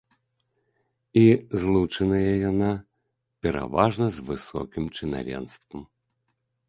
І 1.19 1.21
злучаная 1.63 2.33
яна 2.51 2.69
пераважна 3.47 4.05
з 4.17 4.29
высокім 4.31 4.85
чынавенствам. 4.97 5.81